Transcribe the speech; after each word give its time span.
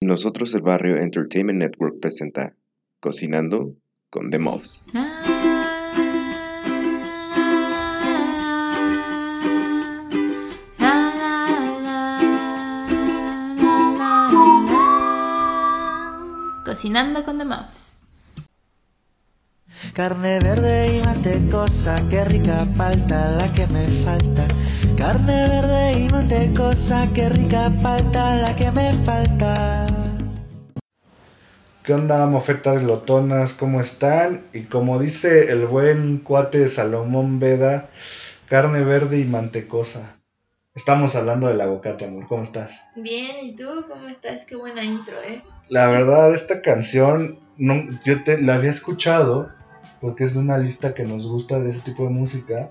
Nosotros 0.00 0.54
el 0.54 0.62
Barrio 0.62 0.96
Entertainment 0.96 1.58
Network 1.58 1.98
presenta 2.00 2.54
Cocinando 3.00 3.74
con 4.10 4.30
The 4.30 4.38
Muffs. 4.38 4.84
Cocinando 16.64 17.24
con 17.24 17.38
The 17.38 17.44
Muffs. 17.44 17.96
Carne 19.94 20.38
verde 20.38 20.96
y 20.96 21.02
mantecosa, 21.02 22.08
qué 22.08 22.24
rica 22.24 22.68
palta 22.76 23.32
la 23.32 23.52
que 23.52 23.66
me 23.66 23.84
falta. 24.04 24.46
Carne 24.98 25.48
verde 25.48 26.00
y 26.00 26.08
mantecosa, 26.08 27.08
qué 27.14 27.28
rica 27.28 27.72
palta 27.80 28.34
la 28.34 28.56
que 28.56 28.72
me 28.72 28.92
falta. 29.04 29.86
¿Qué 31.84 31.94
onda, 31.94 32.26
mofetas 32.26 32.82
lotonas? 32.82 33.52
¿Cómo 33.52 33.80
están? 33.80 34.42
Y 34.52 34.64
como 34.64 34.98
dice 34.98 35.52
el 35.52 35.66
buen 35.66 36.18
cuate 36.18 36.66
Salomón 36.66 37.38
Veda, 37.38 37.90
carne 38.48 38.82
verde 38.82 39.20
y 39.20 39.24
mantecosa. 39.24 40.16
Estamos 40.74 41.14
hablando 41.14 41.46
del 41.46 41.60
aguacate, 41.60 42.06
amor. 42.06 42.26
¿Cómo 42.26 42.42
estás? 42.42 42.88
Bien, 42.96 43.36
¿y 43.40 43.54
tú 43.54 43.84
cómo 43.88 44.08
estás? 44.08 44.44
Qué 44.46 44.56
buena 44.56 44.82
intro, 44.82 45.22
¿eh? 45.22 45.44
La 45.68 45.86
verdad, 45.86 46.34
esta 46.34 46.60
canción 46.60 47.38
no, 47.56 47.88
yo 48.04 48.24
te 48.24 48.42
la 48.42 48.56
había 48.56 48.70
escuchado 48.70 49.48
porque 50.00 50.24
es 50.24 50.34
de 50.34 50.40
una 50.40 50.58
lista 50.58 50.92
que 50.92 51.04
nos 51.04 51.28
gusta 51.28 51.60
de 51.60 51.70
ese 51.70 51.82
tipo 51.82 52.02
de 52.02 52.10
música, 52.10 52.70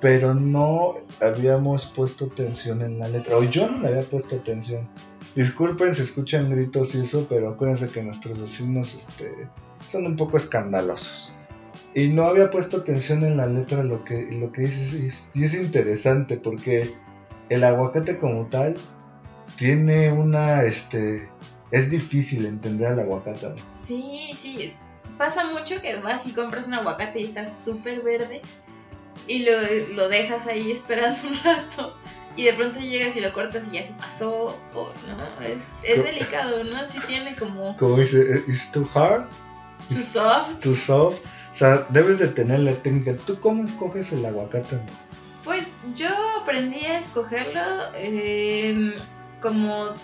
pero 0.00 0.34
no 0.34 0.96
habíamos 1.20 1.86
puesto 1.86 2.26
atención 2.26 2.82
en 2.82 2.98
la 2.98 3.08
letra, 3.08 3.36
o 3.36 3.44
yo 3.44 3.70
no 3.70 3.80
le 3.82 3.88
había 3.88 4.02
puesto 4.02 4.36
atención. 4.36 4.88
Disculpen 5.34 5.94
si 5.94 6.02
escuchan 6.02 6.50
gritos 6.50 6.94
y 6.94 7.02
eso, 7.02 7.26
pero 7.28 7.50
acuérdense 7.50 7.88
que 7.88 8.02
nuestros 8.02 8.40
vecinos 8.40 8.94
este, 8.94 9.48
son 9.86 10.06
un 10.06 10.16
poco 10.16 10.38
escandalosos. 10.38 11.34
Y 11.94 12.08
no 12.08 12.24
había 12.24 12.50
puesto 12.50 12.78
atención 12.78 13.24
en 13.24 13.36
la 13.36 13.46
letra 13.46 13.82
lo 13.82 14.04
que, 14.04 14.22
lo 14.30 14.50
que 14.52 14.62
dices, 14.62 15.32
y 15.34 15.44
es 15.44 15.54
interesante 15.54 16.36
porque 16.36 16.90
el 17.48 17.64
aguacate 17.64 18.18
como 18.18 18.46
tal 18.46 18.76
tiene 19.56 20.12
una, 20.12 20.62
este, 20.62 21.28
es 21.70 21.90
difícil 21.90 22.46
entender 22.46 22.88
al 22.88 23.00
aguacate. 23.00 23.52
Sí, 23.74 24.32
sí. 24.34 24.72
Pasa 25.18 25.50
mucho 25.50 25.82
que 25.82 25.96
vas 26.00 26.26
y 26.26 26.32
compras 26.32 26.66
un 26.66 26.74
aguacate 26.74 27.20
y 27.20 27.24
está 27.24 27.46
súper 27.46 28.00
verde 28.00 28.40
y 29.30 29.44
lo, 29.44 29.52
lo 29.94 30.08
dejas 30.08 30.48
ahí 30.48 30.72
esperando 30.72 31.28
un 31.28 31.38
rato 31.44 31.96
y 32.34 32.44
de 32.44 32.52
pronto 32.52 32.80
llegas 32.80 33.16
y 33.16 33.20
lo 33.20 33.32
cortas 33.32 33.68
y 33.68 33.76
ya 33.76 33.84
se 33.84 33.92
pasó. 33.92 34.58
O, 34.74 34.92
¿no? 35.06 35.46
Es, 35.46 35.68
es 35.84 36.02
delicado, 36.02 36.64
¿no? 36.64 36.86
Sí 36.88 36.98
tiene 37.06 37.36
como 37.36 37.76
Como 37.76 37.96
dice, 37.96 38.42
¿is 38.48 38.72
too 38.72 38.88
hard? 38.92 39.28
too 39.88 39.98
soft. 39.98 40.60
Too 40.60 40.74
soft. 40.74 41.20
O 41.50 41.54
sea, 41.54 41.86
debes 41.90 42.18
de 42.18 42.26
tener 42.26 42.58
la 42.60 42.72
técnica. 42.72 43.16
¿Tú 43.24 43.38
cómo 43.38 43.64
escoges 43.64 44.12
el 44.12 44.24
aguacate? 44.26 44.80
Pues 45.44 45.64
yo 45.94 46.08
aprendí 46.40 46.84
a 46.84 46.98
escogerlo 46.98 47.60
eh, 47.94 48.98
como 49.40 49.94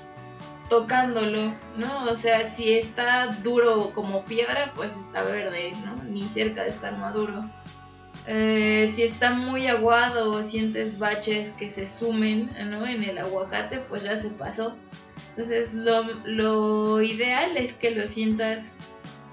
tocándolo, 0.69 1.53
¿no? 1.77 2.05
O 2.05 2.17
sea, 2.17 2.49
si 2.49 2.75
está 2.75 3.27
duro 3.43 3.91
como 3.93 4.25
piedra, 4.25 4.73
pues 4.77 4.91
está 5.01 5.23
verde, 5.23 5.73
¿no? 5.85 6.01
Ni 6.05 6.29
cerca 6.29 6.63
de 6.63 6.71
estar 6.71 6.97
maduro. 6.97 7.45
Eh, 8.27 8.91
si 8.95 9.03
está 9.03 9.31
muy 9.31 9.67
aguado 9.67 10.33
o 10.33 10.43
sientes 10.43 10.99
baches 10.99 11.51
que 11.51 11.71
se 11.71 11.87
sumen, 11.87 12.51
¿no? 12.71 12.87
En 12.87 13.03
el 13.05 13.19
aguacate, 13.19 13.79
pues 13.79 14.03
ya 14.03 14.17
se 14.17 14.31
pasó. 14.31 14.77
Entonces 15.31 15.75
lo, 15.75 16.03
lo 16.25 17.03
ideal 17.03 17.57
es 17.57 17.75
que 17.75 17.91
lo 17.93 18.09
sientas 18.09 18.77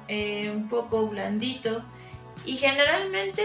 eh, 0.07 0.51
un 0.53 0.69
poco 0.69 1.07
blandito. 1.07 1.83
Y 2.45 2.57
generalmente 2.57 3.41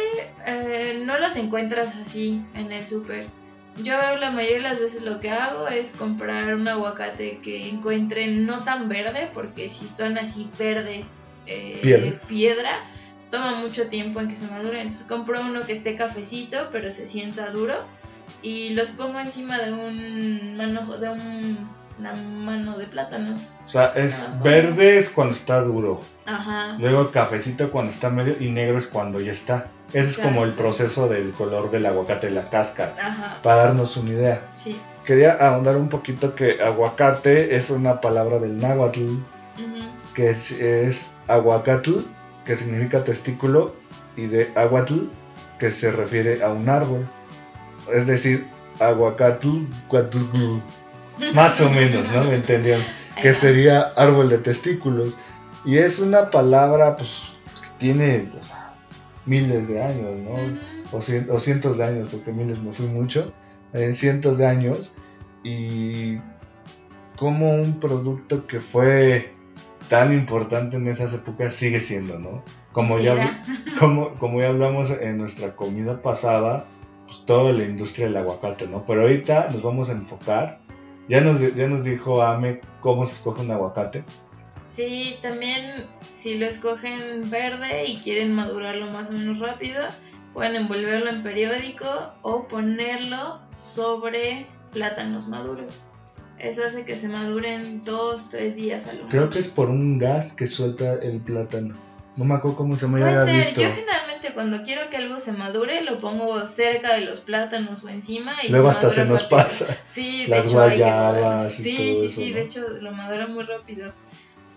eh, 0.47 1.01
no 1.05 1.19
los 1.19 1.37
encuentras 1.37 1.95
así 1.97 2.43
en 2.55 2.73
el 2.73 2.87
súper. 2.87 3.27
Yo 3.83 3.95
la 4.17 4.31
mayoría 4.33 4.57
de 4.57 4.63
las 4.63 4.81
veces 4.81 5.03
lo 5.03 5.21
que 5.21 5.31
hago 5.31 5.69
es 5.69 5.93
comprar 5.93 6.53
un 6.55 6.67
aguacate 6.67 7.39
que 7.39 7.69
encuentre 7.69 8.27
no 8.27 8.59
tan 8.59 8.89
verde, 8.89 9.31
porque 9.33 9.69
si 9.69 9.85
están 9.85 10.19
así 10.19 10.49
verdes, 10.59 11.07
eh, 11.47 12.19
Piedra. 12.27 12.85
Toma 13.31 13.57
mucho 13.57 13.89
tiempo 13.89 14.21
en 14.21 14.29
que 14.29 14.37
se 14.37 14.47
maduren. 14.47 14.81
Entonces 14.83 15.07
compro 15.07 15.41
uno 15.41 15.63
que 15.63 15.73
esté 15.73 15.97
cafecito, 15.97 16.69
pero 16.73 16.91
se 16.93 17.09
sienta 17.09 17.51
duro, 17.51 17.75
y 18.43 18.71
los 18.71 18.91
pongo 18.91 19.19
encima 19.21 19.59
de 19.59 19.73
un 19.73 20.57
manojo, 20.57 20.99
de 20.99 21.09
un- 21.11 21.79
una 21.99 22.15
mano 22.15 22.79
de 22.79 22.87
plátanos. 22.87 23.43
O 23.67 23.69
sea, 23.69 23.93
es 23.97 24.29
verde 24.43 24.97
es 24.99 25.11
cuando 25.11 25.35
está 25.35 25.61
duro. 25.63 26.01
Ajá. 26.27 26.77
Luego 26.79 27.11
cafecito 27.11 27.73
cuando 27.73 27.91
está 27.91 28.09
medio 28.09 28.37
y 28.39 28.51
negro 28.51 28.79
es 28.79 28.87
cuando 28.87 29.19
ya 29.21 29.33
está. 29.33 29.67
Ese 29.93 30.11
es 30.11 30.19
como 30.19 30.45
el 30.45 30.53
proceso 30.53 31.09
del 31.09 31.33
color 31.33 31.71
del 31.73 31.87
aguacate, 31.87 32.31
la 32.31 32.45
cáscara. 32.45 32.95
Ajá. 33.03 33.39
Para 33.43 33.57
darnos 33.65 33.97
una 33.97 34.11
idea. 34.11 34.43
Sí. 34.55 34.79
Quería 35.05 35.33
ahondar 35.33 35.77
un 35.77 35.89
poquito 35.89 36.35
que 36.37 36.63
aguacate 36.63 37.57
es 37.57 37.71
una 37.71 38.01
palabra 38.01 38.39
del 38.39 38.59
náhuatl 38.59 39.01
Ujú. 39.09 39.23
que 40.15 40.29
es, 40.31 40.53
es 40.53 41.15
aguacatl, 41.27 42.01
que 42.49 42.57
significa 42.57 43.05
testículo, 43.05 43.77
y 44.17 44.25
de 44.25 44.51
aguatl, 44.55 45.09
que 45.59 45.71
se 45.71 45.91
refiere 45.91 46.43
a 46.43 46.49
un 46.49 46.67
árbol. 46.71 47.05
Es 47.93 48.07
decir, 48.07 48.47
aguacatl. 48.81 49.67
Más 51.35 51.61
o 51.61 51.69
menos, 51.69 52.11
¿no? 52.11 52.25
¿Me 52.25 52.37
entendieron? 52.37 52.85
Que 53.21 53.35
sería 53.35 53.83
árbol 53.97 54.31
de 54.31 54.39
testículos. 54.39 55.15
Y 55.67 55.77
es 55.77 56.01
una 56.01 56.31
palabra, 56.31 56.97
pues, 56.97 57.25
que 57.61 57.69
tiene 57.77 58.31
miles 59.27 59.69
de 59.69 59.83
años, 59.83 60.17
¿no? 60.17 60.97
O, 60.97 61.03
cien- 61.03 61.29
o 61.31 61.39
cientos 61.39 61.77
de 61.77 61.85
años, 61.85 62.09
porque 62.11 62.33
miles 62.33 62.61
me 62.63 62.73
fui 62.73 62.87
mucho, 62.87 63.31
en 63.75 63.95
cientos 63.95 64.39
de 64.39 64.47
años, 64.47 64.95
y 65.45 66.17
como 67.17 67.57
un 67.57 67.79
producto 67.79 68.47
que 68.47 68.61
fue 68.61 69.35
tan 69.89 70.13
importante 70.13 70.77
en 70.77 70.87
esas 70.89 71.15
épocas 71.15 71.55
sigue 71.55 71.81
siendo, 71.81 72.19
¿no? 72.19 72.43
Como, 72.73 72.99
Sí, 72.99 73.05
ya, 73.05 73.45
como, 73.79 74.15
como 74.15 74.41
ya 74.41 74.49
hablamos 74.49 74.91
en 74.91 75.19
nuestra 75.19 75.57
comida 75.57 76.03
pasada, 76.03 76.67
pues 77.07 77.25
toda 77.25 77.53
la 77.53 77.65
industria 77.65 78.07
del 78.07 78.17
aguacate, 78.17 78.67
¿no? 78.67 78.85
Pero 78.87 79.03
ahorita 79.03 79.49
nos 79.53 79.63
vamos 79.63 79.89
a 79.89 79.93
enfocar, 79.93 80.61
ya 81.09 81.21
nos, 81.21 81.41
ya 81.55 81.67
nos 81.67 81.85
dijo 81.85 82.23
Ame 82.23 82.61
cómo 82.81 83.07
se 83.07 83.15
escoge 83.15 83.43
un 83.43 83.51
aguacate, 83.51 84.05
Sí, 84.79 85.19
también 85.23 85.87
si 86.01 86.39
lo 86.39 86.47
escogen 86.47 87.29
verde 87.29 87.87
y 87.87 87.97
quieren 87.97 88.33
madurarlo 88.33 88.87
más 88.93 89.09
o 89.09 89.13
menos 89.15 89.41
rápido, 89.41 89.83
pueden 90.33 90.55
envolverlo 90.55 91.11
en 91.11 91.25
periódico 91.25 92.13
o 92.23 92.47
ponerlo 92.47 93.41
sobre 93.53 94.47
plátanos 94.73 95.27
maduros. 95.27 95.89
Eso 96.41 96.65
hace 96.65 96.85
que 96.85 96.97
se 96.97 97.09
maduren 97.09 97.85
dos, 97.85 98.31
tres 98.31 98.55
días 98.57 98.87
a 98.87 98.93
lo 98.93 99.09
creo 99.09 99.29
que 99.31 99.39
es 99.41 99.49
por 99.49 99.71
un 99.71 99.99
gas 99.99 100.33
que 100.35 100.47
suelta 100.47 100.95
el 100.95 101.21
plátano. 101.21 101.75
No 102.17 102.25
me 102.25 102.35
acuerdo 102.35 102.57
cómo 102.57 102.75
se 102.77 102.87
me 102.89 102.99
Puede 103.01 103.17
había 103.17 103.25
ser, 103.27 103.37
visto. 103.37 103.61
yo 103.61 103.69
generalmente 103.75 104.33
cuando 104.35 104.63
quiero 104.65 104.91
que 104.91 104.97
algo 104.97 105.21
se 105.21 105.31
madure 105.33 105.83
lo 105.83 105.99
pongo 105.99 106.47
cerca 106.49 106.95
de 106.95 107.03
los 107.05 107.21
plátanos 107.21 107.85
o 107.85 107.89
encima 107.89 108.35
y 108.43 108.49
Luego 108.49 108.73
se 108.73 108.77
hasta 108.79 108.91
se 108.91 109.05
nos 109.05 109.23
rápido. 109.23 109.39
pasa. 109.39 109.77
Sí, 109.95 110.23
de 110.25 110.29
Las 110.29 110.47
hecho 110.47 110.61
hay 110.61 110.71
que 110.71 110.77
guayabas 110.79 111.15
madurarlo. 111.15 111.49
y 111.49 111.51
Sí, 111.63 111.77
todo 111.77 111.87
sí, 112.01 112.07
eso, 112.07 112.21
sí, 112.21 112.29
¿no? 112.31 112.35
de 112.35 112.43
hecho 112.43 112.69
lo 112.81 112.93
madura 112.93 113.27
muy 113.29 113.43
rápido. 113.45 113.93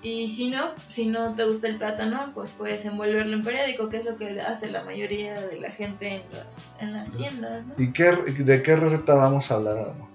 Y 0.03 0.29
si 0.29 0.49
no, 0.49 0.71
si 0.89 1.05
no 1.05 1.35
te 1.35 1.43
gusta 1.45 1.67
el 1.67 1.75
plátano, 1.77 2.31
pues 2.33 2.49
puedes 2.57 2.83
envolverlo 2.85 3.35
en 3.35 3.43
periódico, 3.43 3.87
que 3.89 3.97
es 3.97 4.05
lo 4.05 4.17
que 4.17 4.41
hace 4.41 4.71
la 4.71 4.83
mayoría 4.83 5.39
de 5.39 5.59
la 5.59 5.69
gente 5.69 6.07
en, 6.07 6.23
las 6.33 6.75
en 6.79 6.93
las 6.93 7.11
tiendas. 7.11 7.63
¿no? 7.67 7.73
¿Y 7.77 7.91
qué, 7.93 8.11
de 8.39 8.63
qué 8.63 8.75
receta 8.75 9.13
vamos 9.13 9.51
a 9.51 9.55
hablar? 9.57 9.77
amor? 9.77 10.07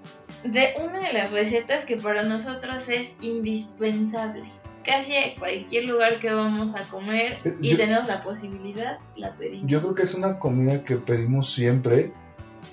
De 0.44 0.74
una 0.82 1.00
de 1.00 1.12
las 1.12 1.32
recetas 1.32 1.84
que 1.84 1.96
para 1.96 2.22
nosotros 2.22 2.88
es 2.88 3.12
indispensable. 3.20 4.44
Casi 4.84 5.16
a 5.16 5.34
cualquier 5.36 5.84
lugar 5.86 6.16
que 6.16 6.32
vamos 6.32 6.76
a 6.76 6.82
comer 6.84 7.38
y 7.60 7.70
yo- 7.70 7.76
tenemos 7.76 8.06
la 8.06 8.22
posibilidad, 8.22 8.98
la 9.16 9.32
pedimos. 9.34 9.68
Yo 9.70 9.80
creo 9.80 9.94
que 9.96 10.02
es 10.02 10.14
una 10.14 10.38
comida 10.38 10.84
que 10.84 10.96
pedimos 10.96 11.52
siempre 11.52 12.12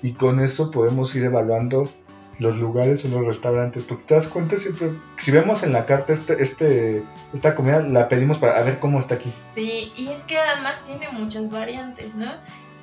y 0.02 0.12
con 0.12 0.38
eso 0.40 0.70
podemos 0.70 1.14
ir 1.16 1.24
evaluando 1.24 1.88
los 2.38 2.56
lugares 2.56 3.04
o 3.04 3.08
los 3.08 3.24
restaurantes. 3.26 3.82
Porque 3.84 4.04
te 4.04 4.14
das 4.14 4.28
cuenta 4.28 4.56
siempre, 4.58 4.90
si 5.18 5.30
vemos 5.32 5.64
en 5.64 5.72
la 5.72 5.86
carta 5.86 6.12
este, 6.12 6.40
este, 6.40 7.02
esta 7.32 7.56
comida, 7.56 7.80
la 7.80 8.08
pedimos 8.08 8.38
para 8.38 8.58
a 8.58 8.62
ver 8.62 8.78
cómo 8.78 9.00
está 9.00 9.16
aquí. 9.16 9.32
Sí, 9.56 9.92
y 9.96 10.08
es 10.08 10.22
que 10.22 10.38
además 10.38 10.80
tiene 10.86 11.08
muchas 11.12 11.50
variantes, 11.50 12.14
¿no? 12.14 12.30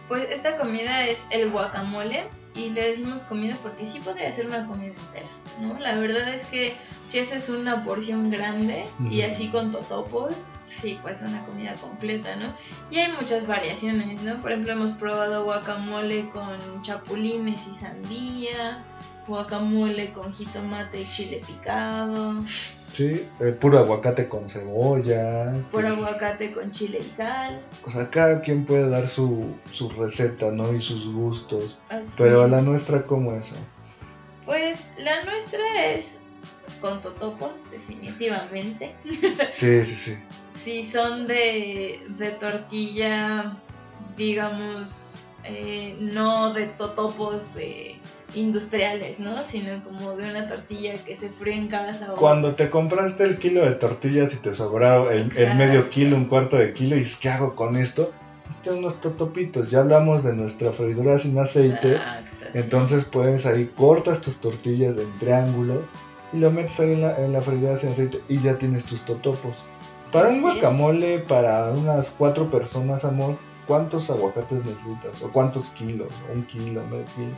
Pues 0.09 0.27
esta 0.29 0.57
comida 0.57 1.07
es 1.07 1.25
el 1.29 1.51
guacamole 1.51 2.25
y 2.55 2.69
le 2.69 2.89
decimos 2.89 3.23
comida 3.23 3.55
porque 3.61 3.87
sí 3.87 3.99
podría 3.99 4.31
ser 4.31 4.47
una 4.47 4.67
comida 4.67 4.93
entera, 4.93 5.29
¿no? 5.59 5.79
La 5.79 5.97
verdad 5.97 6.33
es 6.33 6.45
que 6.45 6.73
si 7.09 7.19
haces 7.19 7.49
una 7.49 7.83
porción 7.83 8.29
grande 8.29 8.85
y 9.09 9.21
así 9.21 9.47
con 9.47 9.71
totopos, 9.71 10.49
sí, 10.69 10.99
pues 11.01 11.21
una 11.21 11.45
comida 11.45 11.73
completa, 11.75 12.35
¿no? 12.35 12.53
Y 12.89 12.99
hay 12.99 13.11
muchas 13.13 13.47
variaciones, 13.47 14.21
¿no? 14.23 14.39
Por 14.41 14.51
ejemplo, 14.51 14.73
hemos 14.73 14.91
probado 14.91 15.43
guacamole 15.43 16.29
con 16.29 16.81
chapulines 16.81 17.67
y 17.67 17.75
sandía, 17.75 18.83
guacamole 19.27 20.11
con 20.11 20.33
jitomate 20.33 21.01
y 21.01 21.11
chile 21.11 21.41
picado, 21.45 22.35
Sí, 22.93 23.25
eh, 23.39 23.51
puro 23.59 23.79
aguacate 23.79 24.27
con 24.27 24.49
cebolla. 24.49 25.53
Por 25.71 25.83
pues, 25.83 25.85
aguacate 25.85 26.51
con 26.51 26.71
chile 26.71 26.99
y 27.01 27.03
sal. 27.03 27.61
O 27.85 27.91
sea, 27.91 28.09
cada 28.09 28.41
quien 28.41 28.65
puede 28.65 28.89
dar 28.89 29.07
su, 29.07 29.55
su 29.71 29.89
receta, 29.89 30.51
¿no? 30.51 30.73
Y 30.73 30.81
sus 30.81 31.11
gustos. 31.11 31.77
así 31.89 32.11
Pero 32.17 32.47
la 32.47 32.57
es. 32.59 32.63
nuestra, 32.63 33.03
¿cómo 33.03 33.33
es? 33.33 33.53
Pues 34.45 34.87
la 34.97 35.23
nuestra 35.23 35.61
es 35.85 36.17
con 36.81 37.01
totopos, 37.01 37.71
definitivamente. 37.71 38.95
Sí, 39.53 39.85
sí, 39.85 39.95
sí. 39.95 40.17
Si 40.55 40.83
son 40.85 41.27
de, 41.27 42.01
de 42.17 42.31
tortilla, 42.31 43.57
digamos, 44.17 45.11
eh, 45.43 45.95
no 45.99 46.53
de 46.53 46.67
totopos 46.67 47.55
eh, 47.57 47.97
industriales, 48.35 49.19
¿no? 49.19 49.43
Sino 49.43 49.83
como 49.83 50.15
de 50.15 50.29
una 50.29 50.47
tortilla 50.47 50.93
que 51.03 51.15
se 51.15 51.29
fríe 51.29 51.55
en 51.55 51.67
casa. 51.67 52.13
O... 52.13 52.15
Cuando 52.15 52.55
te 52.55 52.69
compraste 52.69 53.23
el 53.23 53.37
kilo 53.37 53.63
de 53.63 53.71
tortillas 53.71 54.33
y 54.33 54.37
te 54.37 54.53
sobró 54.53 55.11
el, 55.11 55.27
medio 55.55 55.89
kilo, 55.89 56.15
un 56.15 56.25
cuarto 56.25 56.57
de 56.57 56.73
kilo, 56.73 56.95
y 56.95 56.99
dices, 56.99 57.17
¿qué 57.17 57.29
hago 57.29 57.55
con 57.55 57.75
esto? 57.75 58.11
Este 58.49 58.71
unos 58.71 59.01
totopitos. 59.01 59.71
Ya 59.71 59.79
hablamos 59.79 60.23
de 60.23 60.33
nuestra 60.33 60.71
freidora 60.71 61.17
sin 61.17 61.37
aceite. 61.39 61.93
Exacto, 61.93 62.35
sí. 62.39 62.45
Entonces 62.53 63.05
puedes 63.05 63.45
ahí, 63.45 63.71
cortas 63.75 64.21
tus 64.21 64.37
tortillas 64.37 64.97
en 64.97 65.19
triángulos 65.19 65.89
y 66.33 66.37
lo 66.37 66.51
metes 66.51 66.79
ahí 66.79 66.93
en 66.93 67.01
la, 67.01 67.17
en 67.23 67.33
la 67.33 67.41
freidora 67.41 67.77
sin 67.77 67.91
aceite 67.91 68.21
y 68.27 68.39
ya 68.41 68.57
tienes 68.57 68.85
tus 68.85 69.01
totopos. 69.03 69.55
Para 70.11 70.29
un 70.29 70.35
es. 70.35 70.41
guacamole, 70.41 71.19
para 71.19 71.71
unas 71.71 72.11
cuatro 72.11 72.51
personas, 72.51 73.05
amor, 73.05 73.37
¿cuántos 73.65 74.09
aguacates 74.09 74.65
necesitas? 74.65 75.21
¿O 75.21 75.31
cuántos 75.31 75.69
kilos? 75.69 76.11
¿Un 76.33 76.43
kilo, 76.43 76.83
medio 76.87 77.05
kilo? 77.15 77.35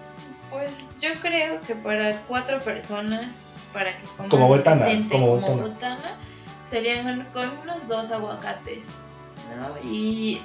Pues 0.54 0.90
yo 1.02 1.10
creo 1.20 1.60
que 1.62 1.74
para 1.76 2.14
cuatro 2.28 2.60
personas, 2.60 3.26
para 3.74 3.98
que 3.98 4.06
coman 4.06 4.30
Como 4.30 4.48
botana, 4.48 4.86
como 4.86 5.10
como 5.10 5.28
botana. 5.42 5.62
botana, 5.64 6.18
serían 6.66 7.28
con 7.34 7.50
unos 7.64 7.88
dos 7.88 8.12
aguacates, 8.12 8.86
¿no? 9.58 9.90
Y 9.90 10.40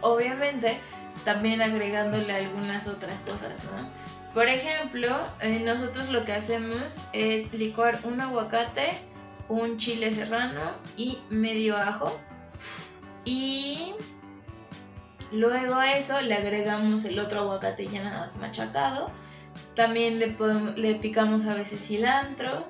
obviamente 0.00 0.78
también 1.24 1.60
agregándole 1.60 2.32
algunas 2.32 2.86
otras 2.86 3.16
cosas, 3.26 3.52
¿no? 3.64 3.88
Por 4.32 4.48
ejemplo, 4.48 5.08
eh, 5.40 5.60
nosotros 5.64 6.08
lo 6.08 6.24
que 6.24 6.32
hacemos 6.32 7.02
es 7.12 7.52
licuar 7.52 7.98
un 8.04 8.20
aguacate, 8.20 8.92
un 9.48 9.76
chile 9.76 10.12
serrano 10.12 10.70
y 10.96 11.18
medio 11.30 11.76
ajo. 11.76 12.18
Y 13.24 13.92
luego 15.32 15.74
a 15.74 15.92
eso 15.92 16.20
le 16.20 16.34
agregamos 16.34 17.04
el 17.04 17.18
otro 17.18 17.40
aguacate 17.40 17.88
ya 17.88 18.02
nada 18.04 18.20
más 18.20 18.36
machacado. 18.36 19.10
También 19.76 20.18
le, 20.18 20.28
podemos- 20.28 20.76
le 20.76 20.94
picamos 20.96 21.46
a 21.46 21.54
veces 21.54 21.80
cilantro, 21.86 22.66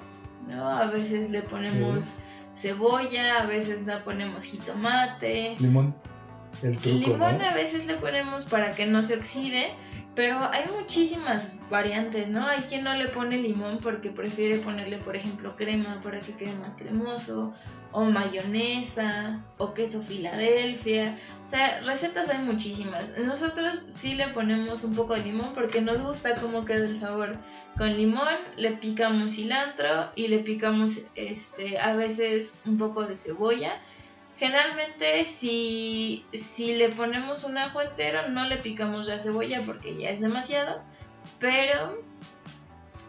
¿no? 0.49 0.69
A 0.69 0.85
veces 0.87 1.31
le 1.31 1.43
ponemos 1.43 2.19
cebolla, 2.55 3.41
a 3.43 3.47
veces 3.47 3.87
le 3.87 3.97
ponemos 3.99 4.45
jitomate. 4.45 5.57
Limón, 5.59 5.95
el 6.63 6.77
truco, 6.79 6.99
Limón 6.99 7.39
¿no? 7.39 7.45
a 7.47 7.55
veces 7.55 7.87
le 7.87 7.95
ponemos 7.95 8.45
para 8.45 8.73
que 8.73 8.87
no 8.87 9.03
se 9.03 9.17
oxide, 9.17 9.69
pero 10.15 10.39
hay 10.53 10.65
muchísimas 10.79 11.57
variantes, 11.71 12.29
¿no? 12.29 12.47
Hay 12.47 12.61
quien 12.61 12.85
no 12.85 12.95
le 12.95 13.09
pone 13.09 13.39
limón 13.39 13.79
porque 13.79 14.11
prefiere 14.11 14.59
ponerle, 14.59 14.99
por 14.99 15.17
ejemplo, 15.17 15.57
crema 15.57 16.01
para 16.03 16.21
que 16.21 16.35
quede 16.35 16.55
más 16.57 16.75
cremoso, 16.75 17.55
o 17.93 18.05
mayonesa, 18.05 19.43
o 19.59 19.75
queso 19.75 20.03
Filadelfia. 20.03 21.19
O 21.45 21.49
sea, 21.49 21.81
recetas 21.81 22.29
hay 22.31 22.43
muchísimas. 22.43 23.17
Nosotros 23.19 23.85
sí 23.89 24.15
le 24.15 24.29
ponemos 24.29 24.85
un 24.85 24.95
poco 24.95 25.15
de 25.15 25.23
limón 25.23 25.53
porque 25.55 25.81
nos 25.81 26.01
gusta 26.01 26.35
cómo 26.37 26.65
queda 26.65 26.85
el 26.87 26.99
sabor. 26.99 27.37
Con 27.77 27.97
limón 27.97 28.35
le 28.57 28.73
picamos 28.73 29.35
cilantro 29.35 30.11
y 30.15 30.29
le 30.29 30.41
picamos 30.41 30.99
este 31.15 31.79
a 31.79 31.95
veces 31.95 32.55
un 32.67 32.79
poco 32.79 33.07
de 33.07 33.17
cebolla. 33.17 33.81
Generalmente 34.43 35.25
si, 35.25 36.27
si 36.33 36.75
le 36.75 36.89
ponemos 36.89 37.45
un 37.45 37.59
ajo 37.59 37.81
entero 37.81 38.29
no 38.29 38.45
le 38.45 38.57
picamos 38.57 39.07
la 39.07 39.21
cebolla 39.21 39.63
porque 39.65 39.97
ya 39.97 40.11
es 40.11 40.21
demasiado, 40.21 40.83
pero, 41.39 42.03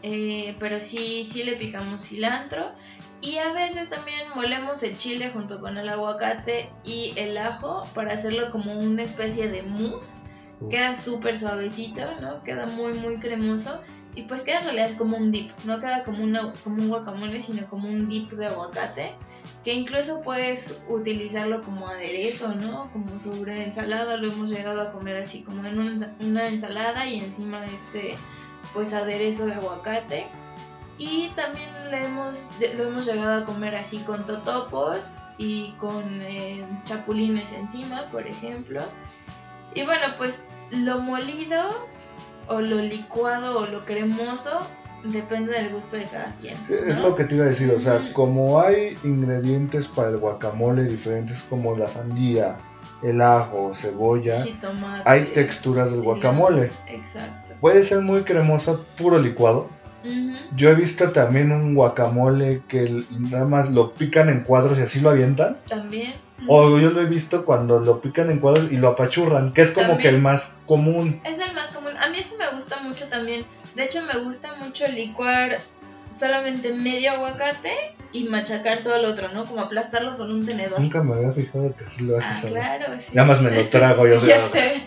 eh, 0.03 0.55
pero 0.59 0.79
sí, 0.79 1.25
sí 1.25 1.41
le 1.41 1.53
picamos 1.53 2.03
cilantro 2.03 2.73
y 3.19 3.37
a 3.39 3.51
veces 3.51 3.89
también 3.89 4.29
molemos 4.35 4.83
el 4.83 4.95
chile 4.95 5.31
junto 5.33 5.59
con 5.59 5.79
el 5.79 5.89
aguacate 5.89 6.69
y 6.83 7.13
el 7.15 7.35
ajo 7.39 7.81
para 7.95 8.13
hacerlo 8.13 8.51
como 8.51 8.77
una 8.77 9.01
especie 9.01 9.47
de 9.47 9.63
mousse. 9.63 10.19
Queda 10.69 10.95
súper 10.95 11.39
suavecito, 11.39 12.13
¿no? 12.21 12.43
Queda 12.43 12.67
muy 12.67 12.93
muy 12.93 13.17
cremoso 13.17 13.81
y 14.13 14.21
pues 14.21 14.43
queda 14.43 14.59
en 14.59 14.65
realidad 14.65 14.97
como 14.99 15.17
un 15.17 15.31
dip, 15.31 15.49
no 15.65 15.79
queda 15.79 16.03
como, 16.03 16.23
una, 16.23 16.53
como 16.63 16.75
un 16.75 16.89
guacamole, 16.89 17.41
sino 17.41 17.67
como 17.71 17.87
un 17.89 18.07
dip 18.07 18.29
de 18.33 18.45
aguacate 18.45 19.15
que 19.63 19.73
incluso 19.73 20.21
puedes 20.21 20.83
utilizarlo 20.89 21.61
como 21.61 21.87
aderezo, 21.87 22.53
¿no? 22.55 22.91
Como 22.91 23.19
sobre 23.19 23.63
ensalada, 23.63 24.17
lo 24.17 24.31
hemos 24.31 24.49
llegado 24.49 24.81
a 24.81 24.91
comer 24.91 25.17
así 25.17 25.41
como 25.41 25.65
en 25.65 25.79
una, 26.19 26.47
ensalada 26.47 27.07
y 27.07 27.19
encima 27.19 27.61
de 27.61 27.67
este 27.67 28.15
pues 28.73 28.93
aderezo 28.93 29.45
de 29.45 29.53
aguacate. 29.53 30.27
Y 30.97 31.29
también 31.29 31.69
le 31.89 32.05
hemos, 32.05 32.49
lo 32.75 32.83
hemos 32.87 33.05
llegado 33.05 33.43
a 33.43 33.45
comer 33.45 33.75
así 33.75 33.97
con 33.99 34.25
totopos 34.25 35.15
y 35.37 35.71
con 35.79 36.21
eh, 36.21 36.63
chapulines 36.85 37.51
encima, 37.51 38.05
por 38.07 38.27
ejemplo. 38.27 38.81
Y 39.73 39.83
bueno, 39.83 40.07
pues 40.17 40.43
lo 40.71 40.99
molido 40.99 41.63
o 42.47 42.61
lo 42.61 42.77
licuado 42.77 43.59
o 43.59 43.65
lo 43.65 43.85
cremoso 43.85 44.61
depende 45.03 45.53
del 45.53 45.69
gusto 45.69 45.95
de 45.97 46.05
cada 46.05 46.33
quien. 46.39 46.55
Sí, 46.67 46.73
Es 46.87 46.99
lo 46.99 47.15
que 47.15 47.25
te 47.25 47.35
iba 47.35 47.45
a 47.45 47.49
decir, 47.49 47.71
o 47.71 47.79
sea, 47.79 48.13
como 48.13 48.61
hay 48.61 48.97
ingredientes 49.03 49.87
para 49.87 50.09
el 50.09 50.17
guacamole 50.17 50.83
diferentes 50.85 51.41
como 51.49 51.77
la 51.77 51.87
sandía, 51.87 52.57
el 53.01 53.21
ajo, 53.21 53.73
cebolla, 53.73 54.43
Jitomate, 54.43 55.03
hay 55.05 55.23
texturas 55.25 55.91
del 55.91 56.01
guacamole. 56.01 56.71
Exacto. 56.87 57.53
Puede 57.59 57.83
ser 57.83 58.01
muy 58.01 58.21
cremoso, 58.21 58.85
puro 58.97 59.19
licuado. 59.19 59.69
Yo 60.55 60.69
he 60.69 60.75
visto 60.75 61.11
también 61.11 61.53
un 61.53 61.75
guacamole 61.75 62.61
que 62.67 63.03
nada 63.09 63.45
más 63.45 63.71
lo 63.71 63.93
pican 63.93 64.27
en 64.27 64.41
cuadros 64.41 64.77
y 64.77 64.81
así 64.81 64.99
lo 64.99 65.11
avientan. 65.11 65.57
También. 65.65 66.13
O 66.47 66.77
yo 66.79 66.89
lo 66.91 67.01
he 67.01 67.05
visto 67.05 67.45
cuando 67.45 67.79
lo 67.79 68.01
pican 68.01 68.29
en 68.31 68.39
cuadros 68.39 68.71
y 68.71 68.77
lo 68.77 68.89
apachurran, 68.89 69.53
que 69.53 69.61
es 69.61 69.71
como 69.71 69.87
También. 69.89 70.01
que 70.09 70.15
el 70.15 70.21
más 70.21 70.59
común. 70.65 71.21
Es 71.23 71.39
el 71.39 71.53
más 71.53 71.69
común. 71.69 71.95
A 71.97 72.09
mí 72.09 72.17
ese 72.19 72.35
me 72.37 72.49
gusta 72.49 72.79
mucho 72.81 73.05
también. 73.07 73.45
De 73.75 73.83
hecho, 73.85 74.01
me 74.03 74.17
gusta 74.23 74.55
mucho 74.55 74.87
licuar 74.87 75.59
solamente 76.15 76.73
medio 76.73 77.11
aguacate 77.11 77.71
y 78.11 78.25
machacar 78.25 78.79
todo 78.79 78.95
el 78.97 79.05
otro, 79.05 79.29
¿no? 79.33 79.45
Como 79.45 79.61
aplastarlo 79.61 80.15
con 80.17 80.31
un 80.31 80.45
tenedor. 80.45 80.79
Nunca 80.79 81.01
me 81.01 81.15
había 81.15 81.31
fijado 81.33 81.75
que 81.75 81.85
así 81.85 82.03
lo 82.05 82.15
Ah, 82.15 82.19
haces. 82.19 82.37
¿sabes? 82.41 82.53
claro, 82.53 82.85
sí. 82.99 83.11
Nada 83.13 83.27
más 83.27 83.41
me 83.41 83.49
lo 83.51 83.67
trago 83.69 84.05
yo. 84.07 84.15
Ya 84.27 84.39
sé. 84.49 84.83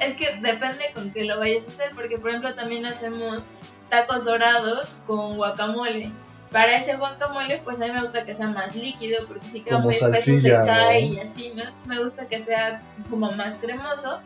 es 0.00 0.14
que 0.14 0.36
depende 0.40 0.84
con 0.94 1.10
qué 1.10 1.24
lo 1.24 1.38
vayas 1.38 1.64
a 1.64 1.68
hacer, 1.68 1.90
porque 1.94 2.18
por 2.18 2.30
ejemplo 2.30 2.54
también 2.54 2.86
hacemos 2.86 3.42
tacos 3.90 4.24
dorados 4.24 5.02
con 5.06 5.36
guacamole. 5.36 6.10
Para 6.52 6.76
ese 6.76 6.96
guacamole, 6.96 7.60
pues 7.64 7.80
a 7.80 7.86
mí 7.86 7.92
me 7.92 8.02
gusta 8.02 8.24
que 8.26 8.34
sea 8.34 8.48
más 8.48 8.76
líquido, 8.76 9.26
porque 9.26 9.46
si 9.46 9.60
queda 9.62 9.76
Como 9.76 9.86
muy 9.86 9.94
espeso 9.94 10.40
se 10.40 10.50
cae 10.50 11.08
¿no? 11.08 11.14
y 11.14 11.20
así, 11.20 11.52
¿no? 11.56 11.62
Entonces 11.62 11.86
me 11.86 12.02
gusta 12.02 12.26
que 12.26 12.40
sea 12.42 12.82
como 13.10 13.30
más 13.32 13.56
cremoso. 13.56 14.20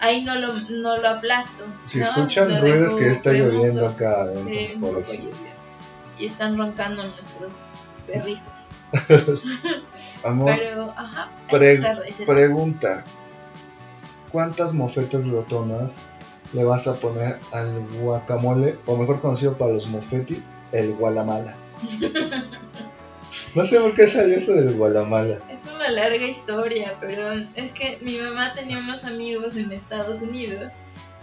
Ahí 0.00 0.24
no 0.24 0.34
lo, 0.36 0.52
no 0.54 0.96
lo 0.98 1.08
aplasto. 1.08 1.64
Si 1.84 1.98
¿no? 1.98 2.04
escuchan 2.04 2.50
Lo 2.52 2.60
ruidos 2.60 2.94
que 2.94 3.08
está 3.08 3.30
cremoso. 3.30 3.52
lloviendo 3.52 3.86
acá 3.88 4.22
adentro, 4.22 4.80
por 4.90 5.00
eso. 5.00 5.28
Y 6.18 6.26
están 6.26 6.56
roncando 6.58 7.04
nuestros 7.04 7.52
perrijos. 8.06 8.42
Amor, 10.24 10.52
Pero, 10.58 10.92
ajá, 10.96 11.28
Pre- 11.50 11.80
pregunta. 12.26 13.04
¿Cuántas 14.32 14.74
mofetas 14.74 15.24
glotonas 15.26 15.96
le 16.52 16.64
vas 16.64 16.86
a 16.88 16.94
poner 16.94 17.38
al 17.52 17.70
guacamole, 18.00 18.76
o 18.86 18.96
mejor 18.96 19.20
conocido 19.20 19.56
para 19.56 19.72
los 19.72 19.86
mofeti, 19.86 20.42
el 20.72 20.94
gualamala? 20.94 21.54
No 23.54 23.64
sé 23.64 23.80
por 23.80 23.94
qué 23.94 24.06
salió 24.06 24.36
eso 24.36 24.52
del 24.52 24.74
gualamala. 24.74 25.38
Es 25.50 25.72
una 25.74 25.90
larga 25.90 26.24
historia, 26.26 26.94
pero 27.00 27.32
es 27.54 27.72
que 27.72 27.98
mi 28.02 28.18
mamá 28.18 28.52
tenía 28.52 28.78
unos 28.78 29.04
amigos 29.04 29.56
en 29.56 29.72
Estados 29.72 30.22
Unidos 30.22 30.74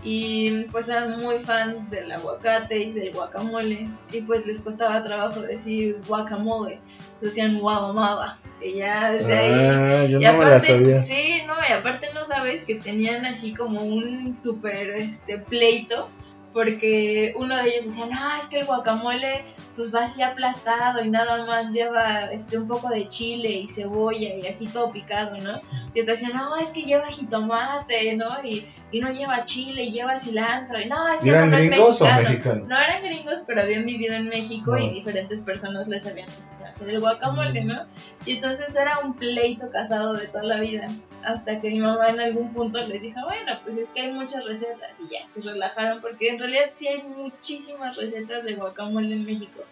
y 0.03 0.63
pues 0.65 0.87
eran 0.89 1.19
muy 1.19 1.39
fans 1.39 1.89
del 1.89 2.11
aguacate 2.11 2.77
y 2.79 2.91
del 2.91 3.11
guacamole 3.11 3.87
y 4.11 4.21
pues 4.21 4.45
les 4.45 4.59
costaba 4.59 5.03
trabajo 5.03 5.41
decir 5.41 5.97
guacamole, 6.07 6.79
decían 7.21 7.59
guacamala, 7.59 8.39
y 8.61 8.75
ya 8.75 9.11
desde 9.11 9.37
ahí... 9.37 9.53
Ah, 9.53 10.05
yo 10.05 10.19
Y 10.19 10.23
no 10.23 10.33
me 10.37 10.45
la 10.45 10.59
sabía. 10.59 11.01
sí, 11.01 11.41
no, 11.47 11.55
y 11.67 11.71
aparte 11.71 12.07
no 12.13 12.25
sabes 12.25 12.63
que 12.63 12.75
tenían 12.75 13.25
así 13.25 13.53
como 13.53 13.81
un 13.81 14.37
súper 14.37 14.91
este, 14.91 15.39
pleito, 15.39 16.09
porque 16.55 17.33
uno 17.35 17.57
de 17.57 17.67
ellos 17.67 17.87
decía, 17.87 18.05
no, 18.05 18.37
es 18.37 18.47
que 18.47 18.61
el 18.61 18.65
guacamole 18.65 19.43
pues 19.75 19.93
va 19.93 20.05
así 20.05 20.21
aplastado 20.21 21.03
y 21.03 21.09
nada 21.09 21.45
más 21.45 21.73
lleva 21.73 22.31
este, 22.31 22.57
un 22.57 22.65
poco 22.65 22.87
de 22.87 23.09
chile 23.09 23.49
y 23.51 23.67
cebolla 23.67 24.35
y 24.35 24.47
así 24.47 24.65
todo 24.67 24.89
picado, 24.89 25.35
¿no? 25.35 25.59
Y 25.93 25.99
otro 25.99 26.13
decía, 26.13 26.29
no, 26.29 26.55
es 26.55 26.69
que 26.69 26.83
lleva 26.83 27.07
jitomate, 27.07 28.15
¿no? 28.15 28.29
Y, 28.41 28.65
y 28.89 29.01
no 29.01 29.11
lleva 29.11 29.43
chile 29.43 29.83
y 29.83 29.91
lleva 29.91 30.17
cilantro, 30.17 30.79
y 30.79 30.85
no, 30.87 31.09
es 31.09 31.19
que 31.19 31.27
eso 31.31 31.37
¿Eran 31.39 31.51
no 31.51 31.57
es 31.57 31.65
o 31.65 31.87
mexicano. 31.89 32.29
mexicanos? 32.29 32.69
No 32.69 32.79
eran 32.79 33.03
gringos, 33.03 33.43
pero 33.45 33.61
habían 33.61 33.85
vivido 33.85 34.15
en 34.15 34.29
México 34.29 34.77
y 34.77 34.91
diferentes 34.91 35.41
personas 35.41 35.89
les 35.89 36.07
habían 36.07 36.29
hacer 36.75 36.89
el 36.89 36.99
guacamole, 36.99 37.63
¿no? 37.63 37.85
Y 38.25 38.35
entonces 38.35 38.75
era 38.75 38.99
un 38.99 39.13
pleito 39.15 39.69
casado 39.71 40.13
de 40.13 40.27
toda 40.27 40.43
la 40.43 40.59
vida. 40.59 40.87
Hasta 41.23 41.59
que 41.59 41.69
mi 41.71 41.79
mamá 41.79 42.09
en 42.09 42.19
algún 42.19 42.53
punto 42.53 42.77
les 42.79 43.01
dijo, 43.01 43.19
bueno, 43.23 43.59
pues 43.63 43.77
es 43.77 43.89
que 43.89 44.01
hay 44.01 44.11
muchas 44.11 44.45
recetas 44.45 44.91
y 44.99 45.13
ya, 45.13 45.27
se 45.27 45.41
relajaron 45.41 46.01
porque 46.01 46.29
en 46.29 46.39
realidad 46.39 46.71
sí 46.75 46.87
hay 46.87 47.01
muchísimas 47.03 47.95
recetas 47.95 48.43
de 48.43 48.55
guacamole 48.55 49.13
en 49.13 49.25
México. 49.25 49.63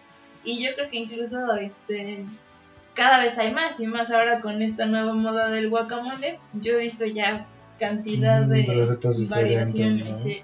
Y 0.42 0.62
yo 0.62 0.74
creo 0.74 0.90
que 0.90 0.98
incluso 0.98 1.52
este 1.54 2.24
cada 2.94 3.18
vez 3.20 3.38
hay 3.38 3.52
más 3.52 3.80
y 3.80 3.86
más 3.86 4.10
ahora 4.10 4.40
con 4.40 4.62
esta 4.62 4.86
nueva 4.86 5.14
moda 5.14 5.48
del 5.48 5.68
guacamole. 5.68 6.38
Yo 6.54 6.74
he 6.74 6.78
visto 6.78 7.04
ya 7.04 7.46
cantidad 7.78 8.46
Mm, 8.46 8.50
de 8.50 9.26
variaciones. 9.28 10.10
¿no? 10.10 10.18
sí. 10.20 10.42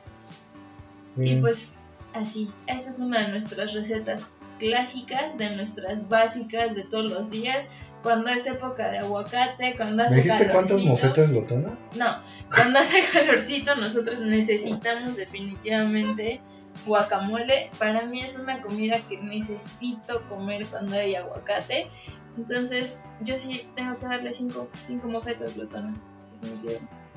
Y 1.17 1.37
pues 1.37 1.73
así, 2.13 2.51
esa 2.67 2.91
es 2.91 2.99
una 3.01 3.21
de 3.21 3.33
nuestras 3.33 3.73
recetas 3.73 4.29
clásicas, 4.61 5.37
de 5.37 5.57
nuestras 5.57 6.09
básicas 6.09 6.77
de 6.77 6.85
todos 6.85 7.11
los 7.11 7.31
días. 7.31 7.59
Cuando 8.03 8.31
es 8.31 8.47
época 8.47 8.91
de 8.91 8.99
aguacate, 8.99 9.75
cuando 9.77 10.05
hace 10.05 10.17
¿Me 10.17 10.23
dijiste 10.23 10.49
cuántas 10.51 10.77
calorcito. 10.81 10.91
mofetas 10.91 11.31
glotonas? 11.31 11.79
No, 11.97 12.17
cuando 12.55 12.79
hace 12.79 13.03
calorcito 13.13 13.75
nosotros 13.77 14.21
necesitamos 14.21 15.17
definitivamente 15.17 16.41
guacamole. 16.87 17.71
Para 17.79 18.07
mí 18.07 18.21
es 18.21 18.37
una 18.39 18.63
comida 18.63 18.99
que 19.09 19.19
necesito 19.19 20.23
comer 20.29 20.67
cuando 20.67 20.97
hay 20.97 21.15
aguacate. 21.15 21.91
Entonces 22.39 23.01
yo 23.21 23.37
sí 23.37 23.67
tengo 23.75 23.99
que 23.99 24.07
darle 24.07 24.33
cinco, 24.33 24.69
cinco 24.87 25.09
mofetas 25.09 25.57
glotonas. 25.57 25.99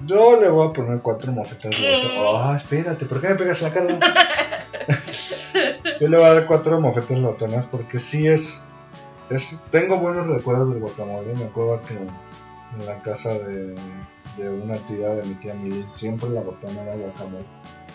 Yo 0.06 0.38
le 0.38 0.50
voy 0.50 0.68
a 0.68 0.74
poner 0.74 1.00
cuatro 1.02 1.32
mofetas 1.32 1.72
glotonas. 1.80 2.42
Ah, 2.46 2.56
espérate, 2.58 3.06
¿por 3.06 3.22
qué 3.22 3.30
me 3.30 3.36
pegas 3.36 3.62
la 3.62 3.74
cara? 3.74 4.00
Yo 6.00 6.08
le 6.08 6.18
voy 6.18 6.26
a 6.26 6.34
dar 6.34 6.48
cuatro 6.48 6.80
mofetas 6.80 7.20
glotonas 7.20 7.68
porque 7.68 8.00
sí 8.00 8.28
es, 8.28 8.68
es. 9.30 9.62
Tengo 9.72 9.98
buenos 9.98 10.28
recuerdos 10.28 10.70
del 10.70 10.80
guacamole. 10.80 11.34
Me 11.36 11.46
acuerdo 11.46 11.82
que 11.82 11.96
en 11.96 12.86
la 12.86 13.02
casa 13.02 13.34
de, 13.34 13.76
de 14.38 14.50
una 14.50 14.76
tía 14.76 15.10
de 15.10 15.24
mi 15.24 15.36
tía 15.36 15.54
Mili 15.54 15.86
siempre 15.86 16.30
la 16.30 16.42
botana 16.42 16.82
era 16.84 16.96
guacamole. 16.96 17.46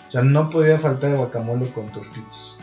O 0.09 0.11
sea, 0.11 0.23
no 0.23 0.49
podía 0.51 0.79
faltar 0.79 1.11
el 1.11 1.19
guacamole 1.19 1.71
con 1.71 1.87
tostitos. 1.87 2.59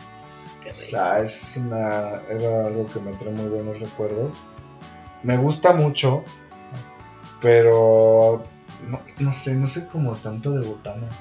Qué 0.62 0.70
O 0.70 0.74
sea, 0.74 1.20
es 1.20 1.56
una, 1.56 2.22
era 2.28 2.66
algo 2.66 2.86
que 2.86 3.00
me 3.00 3.12
trae 3.12 3.32
muy 3.32 3.48
buenos 3.48 3.78
recuerdos. 3.78 4.34
Me 5.22 5.36
gusta 5.36 5.72
mucho, 5.72 6.24
pero 7.40 8.42
no, 8.88 9.00
no 9.18 9.32
sé, 9.32 9.54
no 9.54 9.66
sé 9.66 9.86
como 9.86 10.14
tanto 10.14 10.50
de 10.52 10.66
botanas. 10.66 11.14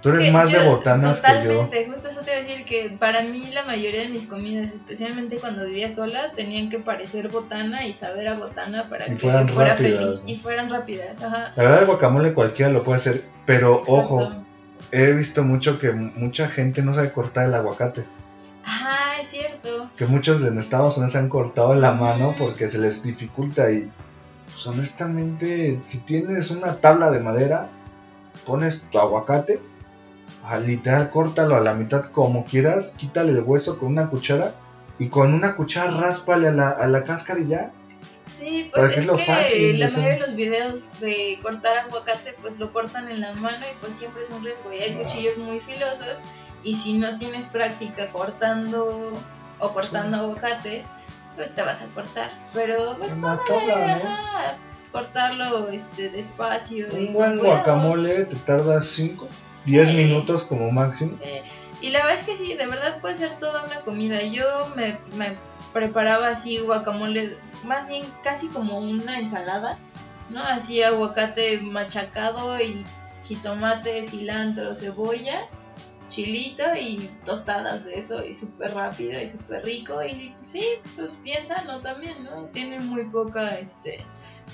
Tú 0.00 0.10
eres 0.10 0.26
Que 0.26 0.30
más 0.30 0.52
de 0.52 0.64
botanas 0.64 1.20
que 1.20 1.32
yo. 1.44 1.50
Totalmente, 1.50 1.90
justo 1.90 2.08
eso 2.08 2.20
te 2.20 2.30
iba 2.30 2.40
a 2.40 2.44
decir 2.44 2.64
que 2.64 2.96
para 2.98 3.22
mí 3.22 3.50
la 3.52 3.64
mayoría 3.64 4.02
de 4.02 4.08
mis 4.08 4.26
comidas, 4.26 4.70
especialmente 4.72 5.38
cuando 5.38 5.64
vivía 5.64 5.90
sola, 5.90 6.30
tenían 6.36 6.70
que 6.70 6.78
parecer 6.78 7.28
botana 7.28 7.86
y 7.86 7.94
saber 7.94 8.28
a 8.28 8.34
botana 8.34 8.88
para 8.88 9.06
Y 9.06 9.10
que 9.10 9.16
fueran 9.16 9.48
fuera 9.48 9.72
rápidas, 9.72 10.00
feliz 10.00 10.22
¿no? 10.22 10.28
y 10.28 10.36
fueran 10.36 10.70
rápidas. 10.70 11.22
Ajá. 11.22 11.52
La 11.56 11.62
verdad, 11.62 11.80
el 11.80 11.86
guacamole 11.86 12.32
cualquiera 12.32 12.70
lo 12.70 12.84
puede 12.84 12.96
hacer, 12.96 13.24
pero 13.44 13.82
ojo, 13.86 14.30
he 14.92 15.12
visto 15.12 15.42
mucho 15.42 15.78
que 15.78 15.90
mucha 15.90 16.48
gente 16.48 16.82
no 16.82 16.94
sabe 16.94 17.10
cortar 17.10 17.48
el 17.48 17.54
aguacate. 17.54 18.04
Ajá, 18.64 19.20
es 19.20 19.28
cierto. 19.28 19.90
Que 19.96 20.06
muchos 20.06 20.44
en 20.44 20.58
Estados 20.58 20.96
Unidos 20.96 21.12
se 21.12 21.18
han 21.18 21.28
cortado 21.28 21.74
la 21.74 21.92
mano 21.92 22.36
porque 22.38 22.68
se 22.68 22.78
les 22.78 23.02
dificulta 23.02 23.70
y 23.72 23.90
pues 24.52 24.66
honestamente, 24.66 25.80
si 25.84 26.00
tienes 26.00 26.50
una 26.50 26.74
tabla 26.74 27.10
de 27.10 27.20
madera, 27.20 27.68
pones 28.46 28.86
tu 28.90 28.98
aguacate, 28.98 29.60
ah, 30.44 30.58
literal 30.58 31.10
córtalo 31.10 31.56
a 31.56 31.60
la 31.60 31.74
mitad 31.74 32.06
como 32.06 32.44
quieras, 32.44 32.94
quítale 32.96 33.32
el 33.32 33.40
hueso 33.40 33.78
con 33.78 33.88
una 33.88 34.08
cuchara 34.10 34.52
y 34.98 35.08
con 35.08 35.32
una 35.34 35.54
cuchara 35.56 35.92
ráspale 35.92 36.48
a 36.48 36.52
la, 36.52 36.68
a 36.70 36.86
la 36.86 37.04
cáscara 37.04 37.40
y 37.40 37.48
ya. 37.48 37.70
Sí, 38.38 38.70
pues 38.72 38.92
es 38.92 38.98
es 38.98 39.06
lo 39.06 39.16
que 39.16 39.24
fácil, 39.24 39.80
la 39.80 39.86
mayoría 39.88 40.10
de 40.14 40.20
los 40.20 40.34
videos 40.36 41.00
de 41.00 41.38
cortar 41.42 41.78
aguacate 41.78 42.34
pues 42.40 42.58
lo 42.58 42.72
cortan 42.72 43.10
en 43.10 43.20
la 43.20 43.32
mano 43.34 43.58
y 43.58 43.74
pues 43.80 43.96
siempre 43.96 44.22
es 44.22 44.30
un 44.30 44.44
riesgo 44.44 44.72
y 44.72 44.76
hay 44.82 44.96
Ah. 44.98 45.02
cuchillos 45.02 45.38
muy 45.38 45.58
filosos 45.60 46.20
y 46.62 46.76
si 46.76 46.98
no 46.98 47.18
tienes 47.18 47.46
práctica 47.46 48.10
cortando 48.12 49.12
o 49.58 49.68
cortando 49.72 50.18
aguacates 50.18 50.84
pues 51.34 51.52
te 51.54 51.62
vas 51.62 51.80
a 51.80 51.86
cortar 51.86 52.30
pero 52.52 52.96
pues 52.98 53.14
cosa 53.14 53.98
¿no? 54.04 54.92
cortarlo 54.92 55.68
este 55.70 56.10
despacio 56.10 56.86
Un 56.92 57.12
buen 57.12 57.38
cuidado. 57.38 57.56
guacamole 57.56 58.24
te 58.26 58.36
tarda 58.36 58.80
5, 58.82 59.26
10 59.68 59.88
Sí. 59.90 59.96
minutos 59.96 60.42
como 60.44 60.70
máximo. 60.70 61.10
Sí, 61.12 61.40
Y 61.80 61.90
la 61.90 62.00
verdad 62.04 62.18
es 62.20 62.26
que 62.26 62.36
sí, 62.36 62.54
de 62.54 62.66
verdad 62.66 63.00
puede 63.00 63.16
ser 63.16 63.38
toda 63.38 63.64
una 63.64 63.80
comida. 63.82 64.20
Yo 64.22 64.44
me, 64.74 64.98
me 65.16 65.34
preparaba 65.72 66.28
así 66.30 66.58
guacamole, 66.58 67.36
más 67.64 67.88
bien 67.88 68.04
casi 68.24 68.48
como 68.48 68.78
una 68.78 69.20
ensalada, 69.20 69.78
¿no? 70.28 70.42
Así 70.42 70.82
aguacate 70.82 71.60
machacado 71.60 72.60
y 72.60 72.84
jitomate, 73.24 74.04
cilantro, 74.04 74.74
cebolla, 74.74 75.46
chilito 76.08 76.64
y 76.80 77.08
tostadas 77.24 77.84
de 77.84 78.00
eso 78.00 78.24
y 78.24 78.34
súper 78.34 78.74
rápido 78.74 79.20
y 79.20 79.28
súper 79.28 79.64
rico 79.64 80.02
y 80.02 80.34
sí, 80.46 80.64
pues 80.96 81.12
sano 81.46 81.80
también, 81.80 82.24
¿no? 82.24 82.46
Tiene 82.46 82.80
muy 82.80 83.04
poca, 83.04 83.56
este, 83.58 84.00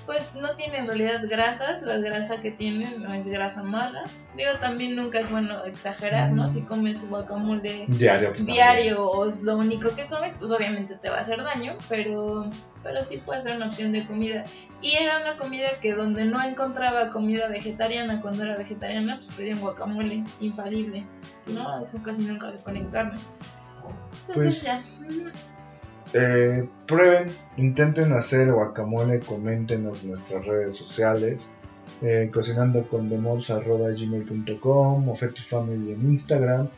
pues 0.07 0.35
no 0.35 0.55
tiene 0.57 0.79
en 0.79 0.87
realidad 0.87 1.23
grasas, 1.29 1.83
la 1.83 1.99
grasa 1.99 2.41
que 2.41 2.51
tiene 2.51 2.89
no 2.99 3.13
es 3.15 3.27
grasa 3.27 3.63
mala. 3.63 4.05
Digo, 4.37 4.51
también 4.61 4.97
nunca 4.97 5.21
es 5.21 5.31
bueno 5.31 5.65
exagerar, 5.65 6.31
¿no? 6.33 6.49
Si 6.49 6.63
comes 6.63 7.09
guacamole 7.09 7.85
Diario. 7.89 8.31
pues, 8.31 8.47
diario 8.47 9.05
o 9.11 9.29
es 9.29 9.43
lo 9.43 9.57
único 9.57 9.95
que 9.95 10.07
comes, 10.07 10.35
pues 10.39 10.51
obviamente 10.51 10.95
te 10.97 11.09
va 11.11 11.19
a 11.19 11.21
hacer 11.21 11.43
daño, 11.43 11.77
pero, 11.89 12.51
pero 12.83 13.05
sí 13.05 13.19
puede 13.19 13.43
ser 13.43 13.57
una 13.57 13.67
opción 13.67 13.93
de 13.93 14.07
comida. 14.07 14.45
Y 14.83 14.97
era 14.97 15.21
una 15.23 15.39
comida 15.39 15.69
que 15.81 15.95
donde 15.95 16.27
no 16.27 16.43
encontraba 16.43 17.11
comida 17.11 17.49
vegetariana, 17.49 18.21
cuando 18.21 18.43
era 18.43 18.57
vegetariana, 18.57 19.17
pues 19.17 19.35
pedían 19.37 19.61
guacamole, 19.61 20.25
infalible. 20.41 21.07
No, 21.47 21.81
eso 21.81 22.03
casi 22.03 22.23
nunca 22.23 22.51
le 22.51 22.59
ponen 22.59 22.91
carne. 22.91 23.19
Entonces 24.29 24.35
Pues, 24.35 24.63
ya. 24.63 24.85
Eh, 26.15 26.67
prueben, 26.87 27.27
intenten 27.57 28.13
hacer 28.13 28.53
guacamole, 28.53 29.21
coméntenos 29.21 30.03
en 30.05 30.11
nuestras 30.11 30.45
redes 30.47 30.77
sociales. 30.77 31.51
Eh, 32.01 32.31
cocinando 32.33 32.89
con 32.89 33.09
themobs.gmail.com, 33.11 35.05
Mofetti 35.05 35.43
Family 35.43 35.93
en 35.93 36.09
Instagram, 36.11 36.69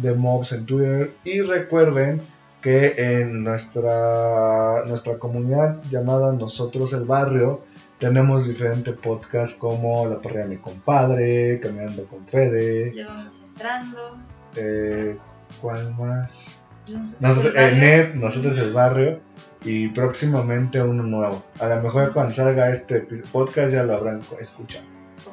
themobs 0.00 0.52
en 0.52 0.64
Twitter. 0.66 1.12
Y 1.24 1.40
recuerden 1.42 2.20
que 2.62 2.94
en 2.96 3.44
nuestra, 3.44 4.84
nuestra 4.86 5.18
comunidad 5.18 5.82
llamada 5.90 6.32
Nosotros 6.32 6.94
el 6.94 7.04
Barrio 7.04 7.60
tenemos 7.98 8.48
diferentes 8.48 8.94
podcasts 8.96 9.56
como 9.58 10.06
La 10.08 10.20
Parrilla 10.20 10.44
de 10.44 10.48
mi 10.48 10.56
Compadre, 10.56 11.60
Caminando 11.60 12.04
con 12.06 12.26
Fede, 12.26 12.92
Ya 12.94 13.06
vamos 13.08 13.42
entrando. 13.46 14.16
eh, 14.56 15.18
¿cuál 15.60 15.94
más? 15.94 16.58
Nosotros 16.88 17.20
Nosotros, 17.20 17.54
el 17.54 17.54
barrio. 17.54 17.76
eh, 17.76 17.80
NEP, 17.80 18.14
nosotros 18.16 18.58
el 18.58 18.72
barrio 18.72 19.20
y 19.64 19.88
próximamente 19.88 20.82
uno 20.82 21.02
nuevo. 21.02 21.42
A 21.60 21.66
lo 21.66 21.82
mejor 21.82 22.12
cuando 22.12 22.32
salga 22.32 22.70
este 22.70 23.00
podcast 23.32 23.72
ya 23.72 23.82
lo 23.82 23.96
habrán 23.96 24.20
escuchado. 24.40 24.84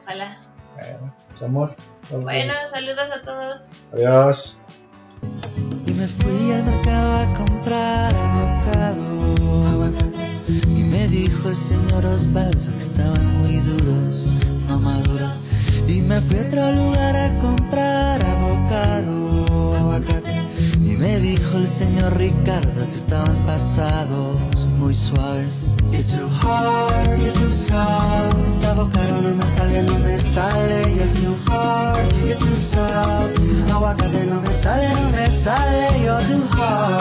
Ojalá. 0.01 0.39
Bueno, 0.75 1.13
pues, 1.29 1.41
amor. 1.43 1.75
nos 2.11 2.23
Bueno, 2.23 2.53
saludos 2.71 3.09
a 3.11 3.21
todos. 3.23 3.71
Adiós. 3.93 4.57
Y 5.85 5.91
me 5.91 6.07
fui 6.07 6.51
al 6.53 6.63
mercado 6.63 7.13
a 7.17 7.33
comprar 7.33 8.15
avocado, 8.15 9.67
aguacate. 9.67 10.29
Y 10.47 10.83
me 10.83 11.07
dijo 11.07 11.49
el 11.49 11.55
señor 11.55 12.05
Osvaldo 12.05 12.71
que 12.71 12.77
estaban 12.77 13.25
muy 13.39 13.57
duros, 13.57 14.35
no 14.67 14.79
maduros. 14.79 15.35
Y 15.87 15.99
me 16.01 16.19
fui 16.21 16.39
a 16.39 16.41
otro 16.47 16.71
lugar 16.71 17.00
señor 21.81 22.15
Ricardo 22.15 22.85
que 22.91 22.95
estaban 22.95 23.37
pasados, 23.47 24.67
muy 24.77 24.93
suaves. 24.93 25.71
You're 25.91 26.03
too 26.03 26.29
hard, 26.29 27.19
you're 27.19 27.33
too 27.33 27.49
soft. 27.49 28.63
Avocado 28.63 29.19
no 29.23 29.35
me 29.35 29.47
sale, 29.47 29.81
no 29.81 29.97
me 29.97 30.15
sale. 30.15 30.93
You're 30.95 31.07
too 31.19 31.35
hard, 31.47 32.05
you're 32.23 32.37
too 32.37 32.53
soft. 32.53 33.33
Aguacate 33.67 34.27
no 34.27 34.41
me 34.41 34.51
sale, 34.51 34.93
no 34.93 35.09
me 35.09 35.27
sale. 35.27 35.97
You're 36.03 36.21
too 36.29 36.45
hard, 36.55 37.00